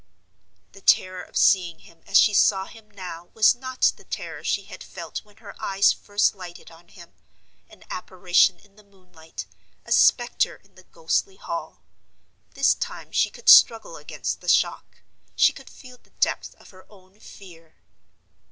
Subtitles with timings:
[0.71, 4.63] The terror of seeing him as she saw him now was not the terror she
[4.63, 9.45] had felt when her eyes first lighted on him—an apparition in the moon light,
[9.85, 11.83] a specter in the ghostly Hall.
[12.55, 15.03] This time she could struggle against the shock;
[15.35, 17.75] she could feel the depth of her own fear.